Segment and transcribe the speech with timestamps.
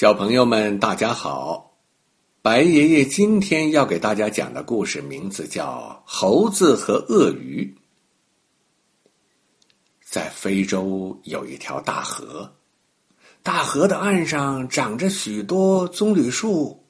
[0.00, 1.76] 小朋友们，大家好！
[2.40, 7.76] 白爷爷今天要给大家讲的故事名字叫《猴子和鳄鱼》。
[10.02, 12.50] 在非洲有一条大河，
[13.42, 16.82] 大河的岸上长着许多棕榈树。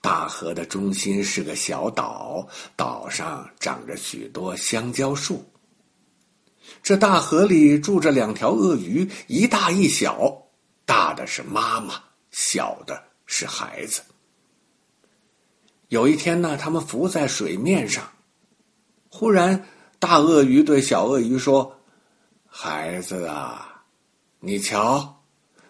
[0.00, 5.44] 大河的中心是个小岛，岛上长着许多香蕉树。
[6.80, 10.46] 这大河里住着两条鳄鱼，一大一小，
[10.84, 11.94] 大的是妈妈。
[12.30, 14.02] 小的是孩子。
[15.88, 18.08] 有一天呢，他们浮在水面上，
[19.08, 19.66] 忽然，
[19.98, 21.76] 大鳄鱼对小鳄鱼说
[22.46, 23.84] ：“孩子啊，
[24.38, 25.22] 你瞧，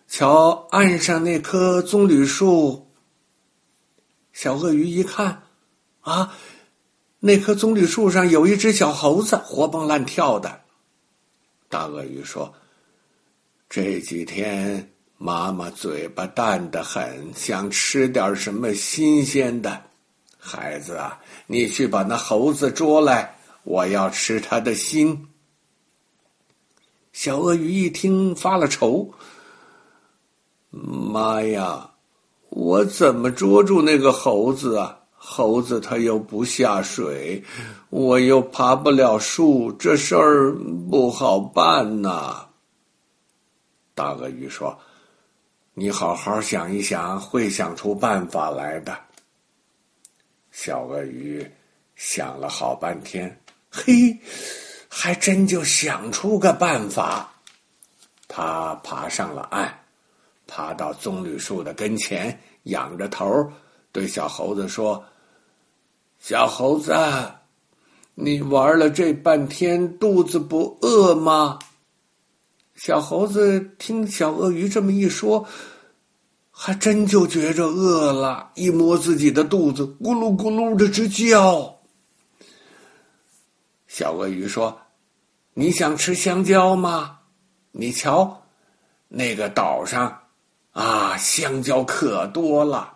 [0.07, 2.87] 瞧岸上那棵棕榈树。”
[4.34, 5.42] 小鳄鱼一看，
[6.01, 6.34] 啊，
[7.19, 10.61] 那棵棕榈树上有一只小猴子，活蹦乱跳的。
[11.70, 12.55] 大鳄鱼说
[13.70, 14.92] ：“这几天。”
[15.23, 19.83] 妈妈嘴巴淡得很，想吃点什么新鲜的。
[20.39, 25.28] 孩子啊，你去把那猴子捉来，我要吃它的心。
[27.12, 29.12] 小鳄鱼一听发了愁
[30.72, 31.91] ：“妈呀，
[32.48, 35.00] 我怎么捉住那个猴子啊？
[35.12, 37.45] 猴子它又不下水，
[37.91, 40.55] 我又爬不了树，这事儿
[40.91, 42.47] 不好办呐。”
[43.95, 44.75] 大鳄鱼说。
[45.75, 48.97] 你好好想一想，会想出办法来的。
[50.51, 51.49] 小鳄鱼
[51.95, 53.41] 想了好半天，
[53.71, 54.19] 嘿，
[54.89, 57.33] 还真就想出个办法。
[58.27, 59.73] 他爬上了岸，
[60.47, 63.51] 爬到棕榈树的跟前，仰着头
[63.93, 65.03] 对小猴子说
[66.19, 66.93] ：“小猴子，
[68.15, 71.61] 你玩了这半天，肚子不饿吗？”
[72.83, 75.47] 小猴子听小鳄鱼这么一说，
[76.50, 81.78] 还真就觉着饿了，一摸自己的肚子，咕噜咕噜的直叫。
[83.86, 84.80] 小鳄鱼说
[85.52, 87.18] ：“你想吃香蕉吗？
[87.70, 88.45] 你瞧，
[89.08, 90.18] 那个岛上，
[90.70, 92.95] 啊，香蕉可多了。”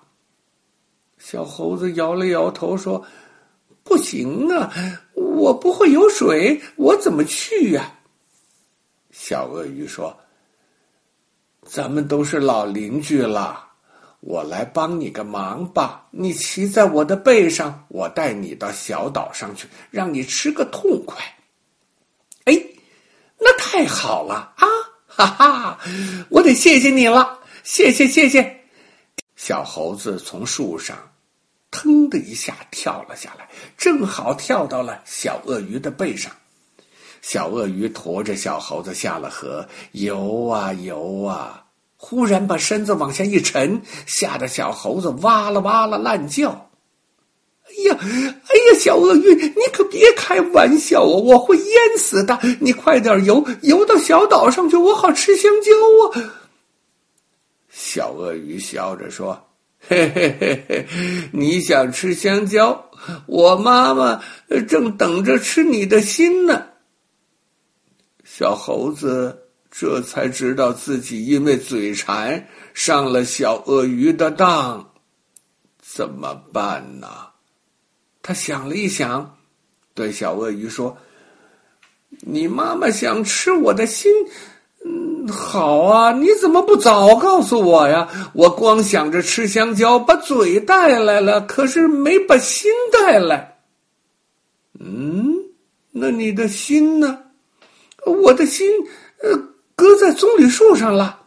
[1.20, 3.04] 小猴子摇了摇头说
[3.84, 4.72] ：“不行啊，
[5.12, 7.93] 我不会游水，我怎么去呀？”
[9.26, 10.14] 小鳄鱼说
[11.64, 13.66] ：“咱们都是老邻居了，
[14.20, 16.06] 我来帮你个忙吧。
[16.10, 21.24] 你骑在我的背上，我带你到小岛上去，让你吃个痛快。”
[22.44, 22.52] 哎，
[23.38, 24.66] 那太好了啊！
[25.06, 25.80] 哈哈，
[26.28, 28.60] 我得谢谢你了，谢谢谢谢。
[29.36, 30.98] 小猴子从树上
[31.70, 33.48] 腾的一下跳了下来，
[33.78, 36.30] 正好跳到了小鳄鱼的背上。
[37.26, 41.64] 小鳄鱼驮着小猴子下了河，游啊游啊，
[41.96, 46.50] 忽然把身子往下一沉，吓得小猴子哇啦哇啦乱叫。
[47.66, 51.06] 哎呀，哎呀，小鳄鱼，你可别开玩笑啊！
[51.06, 52.38] 我会淹死的！
[52.60, 55.72] 你快点游，游到小岛上去，我好吃香蕉
[56.20, 56.30] 啊！
[57.70, 59.42] 小鳄鱼笑着说
[59.88, 60.86] ：“嘿嘿嘿嘿，
[61.32, 62.90] 你想吃香蕉，
[63.24, 64.20] 我妈妈
[64.68, 66.66] 正等着吃你的心呢。”
[68.24, 69.38] 小猴子
[69.70, 74.84] 这才知道自己因为嘴馋上了小鳄鱼的当，
[75.82, 77.08] 怎么办呢？
[78.22, 79.36] 他想了一想，
[79.92, 80.96] 对小鳄鱼说
[82.24, 84.10] ：“你妈妈想吃我的心，
[84.84, 88.08] 嗯，好啊，你怎么不早告诉我呀？
[88.32, 93.58] 我光想着吃香蕉，把嘴带来了，可是没把心带来。
[94.80, 95.34] 嗯，
[95.90, 97.18] 那你的心呢？”
[98.06, 98.66] 我的心，
[99.22, 99.36] 呃，
[99.74, 101.20] 搁在棕榈树上了。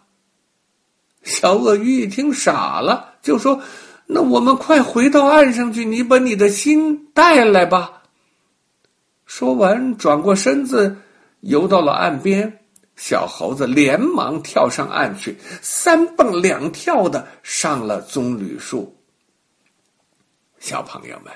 [1.23, 3.61] 小鳄鱼一听傻了，就说
[4.07, 8.01] ：“那我们快回到岸上去，你把你的心带来吧。”
[9.25, 10.95] 说完，转过身子，
[11.41, 12.65] 游到了岸边。
[12.95, 18.91] 小猴子连忙跳上岸去，三蹦两跳的上了棕榈树。
[20.57, 21.31] 小朋友们，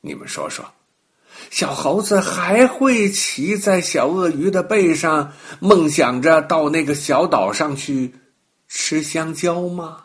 [0.00, 0.64] 你们说说。
[1.50, 8.14] 小猴子还会骑在小鳄鱼的背上，梦想着到那个小岛上去
[8.68, 10.04] 吃香蕉吗？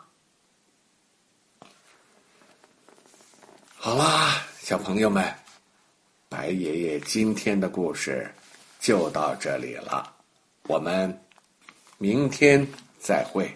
[3.76, 5.24] 好啦，小朋友们，
[6.28, 8.30] 白爷爷今天的故事
[8.80, 10.12] 就到这里了，
[10.64, 11.18] 我们
[11.96, 12.66] 明天
[12.98, 13.50] 再会。